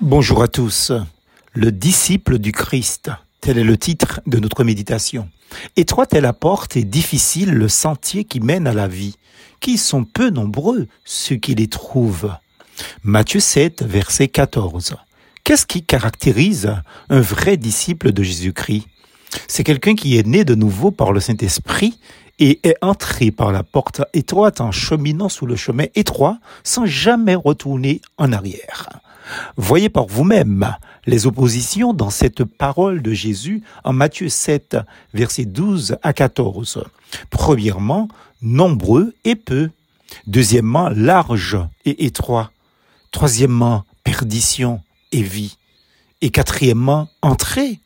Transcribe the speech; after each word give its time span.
Bonjour 0.00 0.42
à 0.42 0.48
tous. 0.48 0.90
Le 1.52 1.70
disciple 1.70 2.38
du 2.38 2.50
Christ, 2.50 3.12
tel 3.40 3.58
est 3.58 3.64
le 3.64 3.78
titre 3.78 4.20
de 4.26 4.40
notre 4.40 4.64
méditation. 4.64 5.28
Étroite 5.76 6.14
est 6.14 6.20
la 6.20 6.32
porte 6.32 6.76
et 6.76 6.82
difficile 6.82 7.52
le 7.52 7.68
sentier 7.68 8.24
qui 8.24 8.40
mène 8.40 8.66
à 8.66 8.72
la 8.72 8.88
vie, 8.88 9.16
qui 9.60 9.78
sont 9.78 10.02
peu 10.02 10.30
nombreux 10.30 10.88
ceux 11.04 11.36
qui 11.36 11.54
les 11.54 11.68
trouvent. 11.68 12.34
Matthieu 13.04 13.38
7, 13.38 13.84
verset 13.84 14.26
14. 14.26 14.96
Qu'est-ce 15.44 15.64
qui 15.64 15.84
caractérise 15.84 16.74
un 17.08 17.20
vrai 17.20 17.56
disciple 17.56 18.10
de 18.10 18.24
Jésus-Christ? 18.24 18.88
C'est 19.46 19.62
quelqu'un 19.62 19.94
qui 19.94 20.18
est 20.18 20.26
né 20.26 20.44
de 20.44 20.56
nouveau 20.56 20.90
par 20.90 21.12
le 21.12 21.20
Saint-Esprit 21.20 22.00
et 22.40 22.58
est 22.64 22.76
entré 22.82 23.30
par 23.30 23.52
la 23.52 23.62
porte 23.62 24.02
étroite 24.12 24.60
en 24.60 24.72
cheminant 24.72 25.28
sous 25.28 25.46
le 25.46 25.54
chemin 25.54 25.86
étroit 25.94 26.38
sans 26.64 26.84
jamais 26.84 27.36
retourner 27.36 28.00
en 28.18 28.32
arrière. 28.32 28.88
Voyez 29.56 29.88
par 29.88 30.06
vous-même 30.06 30.74
les 31.06 31.26
oppositions 31.26 31.92
dans 31.92 32.10
cette 32.10 32.44
parole 32.44 33.02
de 33.02 33.12
Jésus 33.12 33.62
en 33.84 33.92
Matthieu 33.92 34.28
7, 34.28 34.78
versets 35.12 35.44
12 35.44 35.96
à 36.02 36.12
14. 36.12 36.84
Premièrement, 37.30 38.08
nombreux 38.42 39.14
et 39.24 39.36
peu. 39.36 39.70
Deuxièmement, 40.26 40.88
large 40.90 41.58
et 41.84 42.04
étroit. 42.04 42.50
Troisièmement, 43.10 43.84
perdition 44.04 44.80
et 45.12 45.22
vie. 45.22 45.56
Et 46.20 46.30
quatrièmement, 46.30 47.08
entrée 47.22 47.80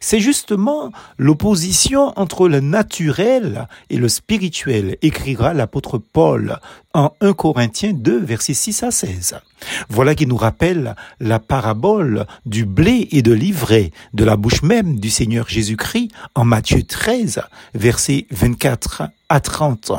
C'est 0.00 0.20
justement 0.20 0.92
l'opposition 1.16 2.12
entre 2.16 2.48
le 2.48 2.60
naturel 2.60 3.68
et 3.90 3.96
le 3.96 4.08
spirituel, 4.08 4.96
écrira 5.02 5.54
l'apôtre 5.54 5.98
Paul 5.98 6.58
en 6.94 7.12
1 7.20 7.32
Corinthiens 7.32 7.92
2, 7.92 8.18
versets 8.18 8.54
6 8.54 8.82
à 8.82 8.90
16. 8.90 9.40
Voilà 9.88 10.14
qui 10.14 10.26
nous 10.26 10.36
rappelle 10.36 10.94
la 11.20 11.38
parabole 11.38 12.26
du 12.46 12.64
blé 12.64 13.08
et 13.12 13.22
de 13.22 13.32
l'ivraie 13.32 13.90
de 14.14 14.24
la 14.24 14.36
bouche 14.36 14.62
même 14.62 14.98
du 14.98 15.10
Seigneur 15.10 15.48
Jésus-Christ 15.48 16.10
en 16.34 16.44
Matthieu 16.44 16.82
13, 16.82 17.42
versets 17.74 18.26
24 18.30 19.04
à 19.28 19.40
30. 19.40 19.92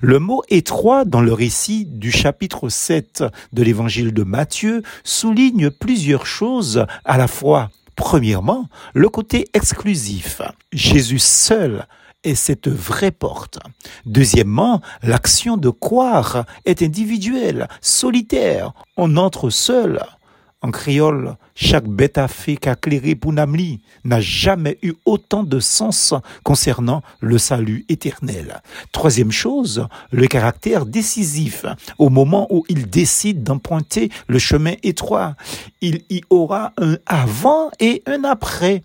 Le 0.00 0.18
mot 0.18 0.42
étroit 0.50 1.04
dans 1.04 1.22
le 1.22 1.32
récit 1.32 1.86
du 1.86 2.10
chapitre 2.10 2.68
7 2.68 3.24
de 3.52 3.62
l'évangile 3.62 4.12
de 4.12 4.22
Matthieu 4.22 4.82
souligne 5.04 5.70
plusieurs 5.70 6.26
choses 6.26 6.84
à 7.04 7.16
la 7.16 7.28
fois 7.28 7.70
Premièrement, 7.96 8.66
le 8.94 9.08
côté 9.08 9.48
exclusif. 9.54 10.40
Jésus 10.72 11.18
seul 11.18 11.86
est 12.24 12.34
cette 12.34 12.68
vraie 12.68 13.10
porte. 13.10 13.58
Deuxièmement, 14.06 14.80
l'action 15.02 15.56
de 15.56 15.70
croire 15.70 16.44
est 16.64 16.82
individuelle, 16.82 17.68
solitaire. 17.80 18.72
On 18.96 19.16
entre 19.16 19.50
seul. 19.50 20.00
En 20.64 20.70
créole, 20.70 21.34
chaque 21.56 21.88
bête 21.88 22.18
à 22.18 22.28
fait 22.28 22.56
qu'acléré 22.56 23.16
pour 23.16 23.32
n'a 23.32 24.20
jamais 24.20 24.78
eu 24.82 24.92
autant 25.04 25.42
de 25.42 25.58
sens 25.58 26.14
concernant 26.44 27.02
le 27.20 27.36
salut 27.36 27.84
éternel. 27.88 28.62
Troisième 28.92 29.32
chose, 29.32 29.88
le 30.12 30.28
caractère 30.28 30.86
décisif. 30.86 31.66
Au 31.98 32.10
moment 32.10 32.46
où 32.50 32.64
il 32.68 32.88
décide 32.88 33.42
d'emprunter 33.42 34.10
le 34.28 34.38
chemin 34.38 34.74
étroit, 34.84 35.34
il 35.80 36.02
y 36.10 36.22
aura 36.30 36.72
un 36.78 36.96
avant 37.06 37.70
et 37.80 38.04
un 38.06 38.22
après. 38.22 38.82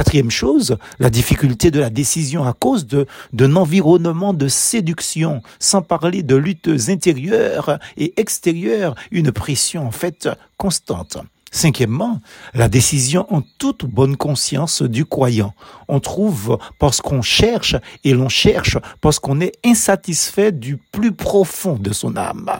Quatrième 0.00 0.30
chose, 0.30 0.78
la 0.98 1.10
difficulté 1.10 1.70
de 1.70 1.78
la 1.78 1.90
décision 1.90 2.46
à 2.46 2.54
cause 2.54 2.86
d'un 3.34 3.54
environnement 3.54 4.32
de 4.32 4.48
séduction, 4.48 5.42
sans 5.58 5.82
parler 5.82 6.22
de 6.22 6.36
luttes 6.36 6.70
intérieures 6.88 7.78
et 7.98 8.14
extérieures, 8.18 8.94
une 9.10 9.30
pression 9.30 9.86
en 9.86 9.90
fait 9.90 10.26
constante. 10.56 11.18
Cinquièmement, 11.50 12.22
la 12.54 12.70
décision 12.70 13.26
en 13.28 13.42
toute 13.58 13.84
bonne 13.84 14.16
conscience 14.16 14.80
du 14.80 15.04
croyant. 15.04 15.52
On 15.86 16.00
trouve 16.00 16.56
parce 16.78 17.02
qu'on 17.02 17.20
cherche 17.20 17.76
et 18.02 18.14
l'on 18.14 18.30
cherche 18.30 18.78
parce 19.02 19.18
qu'on 19.18 19.42
est 19.42 19.52
insatisfait 19.66 20.50
du 20.50 20.78
plus 20.78 21.12
profond 21.12 21.76
de 21.78 21.92
son 21.92 22.16
âme. 22.16 22.50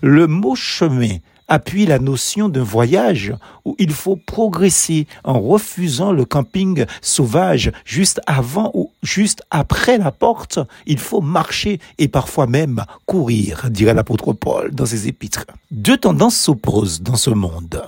Le 0.00 0.26
mot 0.26 0.54
chemin 0.54 1.18
appuie 1.50 1.84
la 1.84 1.98
notion 1.98 2.48
d'un 2.48 2.62
voyage 2.62 3.34
où 3.66 3.76
il 3.78 3.92
faut 3.92 4.16
progresser 4.16 5.06
en 5.24 5.38
refusant 5.38 6.12
le 6.12 6.24
camping 6.24 6.86
sauvage 7.02 7.72
juste 7.84 8.20
avant 8.26 8.70
ou 8.72 8.92
juste 9.02 9.42
après 9.50 9.98
la 9.98 10.12
porte. 10.12 10.60
Il 10.86 10.98
faut 10.98 11.20
marcher 11.20 11.80
et 11.98 12.08
parfois 12.08 12.46
même 12.46 12.84
courir, 13.04 13.68
dirait 13.68 13.94
l'apôtre 13.94 14.32
Paul 14.32 14.70
dans 14.72 14.86
ses 14.86 15.08
épîtres. 15.08 15.44
Deux 15.70 15.98
tendances 15.98 16.36
s'opposent 16.36 17.02
dans 17.02 17.16
ce 17.16 17.30
monde. 17.30 17.82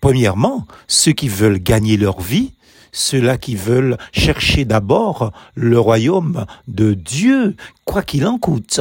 Premièrement, 0.00 0.66
ceux 0.88 1.12
qui 1.12 1.28
veulent 1.28 1.58
gagner 1.58 1.96
leur 1.96 2.20
vie, 2.20 2.52
ceux-là 2.90 3.38
qui 3.38 3.54
veulent 3.54 3.96
chercher 4.12 4.64
d'abord 4.64 5.32
le 5.54 5.78
royaume 5.78 6.46
de 6.68 6.94
Dieu, 6.94 7.56
quoi 7.84 8.02
qu'il 8.02 8.26
en 8.26 8.38
coûte, 8.38 8.80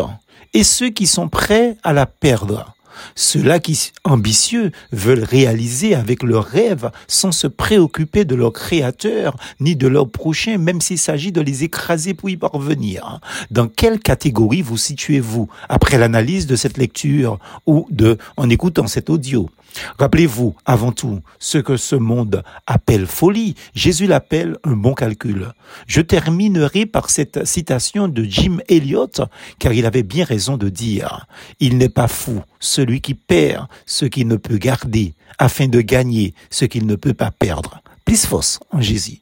et 0.53 0.63
ceux 0.63 0.89
qui 0.89 1.07
sont 1.07 1.29
prêts 1.29 1.77
à 1.83 1.93
la 1.93 2.05
perdre. 2.05 2.73
Ceux-là 3.15 3.59
qui, 3.59 3.91
ambitieux, 4.03 4.71
veulent 4.91 5.23
réaliser 5.23 5.95
avec 5.95 6.23
leurs 6.23 6.45
rêves 6.45 6.91
sans 7.07 7.31
se 7.31 7.47
préoccuper 7.47 8.25
de 8.25 8.35
leur 8.35 8.53
créateur 8.53 9.35
ni 9.59 9.75
de 9.75 9.87
leur 9.87 10.09
prochain, 10.09 10.57
même 10.57 10.81
s'il 10.81 10.97
s'agit 10.97 11.31
de 11.31 11.41
les 11.41 11.63
écraser 11.63 12.13
pour 12.13 12.29
y 12.29 12.37
parvenir. 12.37 13.19
Dans 13.51 13.67
quelle 13.67 13.99
catégorie 13.99 14.61
vous 14.61 14.77
situez-vous 14.77 15.49
après 15.69 15.97
l'analyse 15.97 16.47
de 16.47 16.55
cette 16.55 16.77
lecture 16.77 17.39
ou 17.65 17.87
de, 17.89 18.17
en 18.37 18.49
écoutant 18.49 18.87
cet 18.87 19.09
audio? 19.09 19.49
Rappelez-vous, 19.97 20.55
avant 20.65 20.91
tout, 20.91 21.21
ce 21.39 21.57
que 21.57 21.77
ce 21.77 21.95
monde 21.95 22.43
appelle 22.67 23.05
folie, 23.05 23.55
Jésus 23.75 24.07
l'appelle 24.07 24.57
un 24.63 24.75
bon 24.75 24.93
calcul. 24.93 25.53
Je 25.87 26.01
terminerai 26.01 26.85
par 26.85 27.09
cette 27.09 27.45
citation 27.45 28.07
de 28.07 28.23
Jim 28.23 28.59
Elliot, 28.67 29.11
car 29.59 29.73
il 29.73 29.85
avait 29.85 30.03
bien 30.03 30.25
raison 30.25 30.57
de 30.57 30.69
dire, 30.69 31.27
il 31.59 31.77
n'est 31.77 31.89
pas 31.89 32.07
fou 32.07 32.41
celui 32.59 33.01
qui 33.01 33.13
perd 33.13 33.67
ce 33.85 34.05
qu'il 34.05 34.27
ne 34.27 34.35
peut 34.35 34.57
garder, 34.57 35.13
afin 35.37 35.67
de 35.67 35.81
gagner 35.81 36.33
ce 36.49 36.65
qu'il 36.65 36.85
ne 36.85 36.95
peut 36.95 37.13
pas 37.13 37.31
perdre. 37.31 37.81
Plus 38.05 38.25
force 38.25 38.59
en 38.71 38.81
Jésus. 38.81 39.21